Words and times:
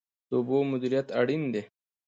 د 0.29 0.31
اوبو 0.39 0.57
مدیریت 0.71 1.07
اړین 1.19 1.43
دی. 1.53 1.63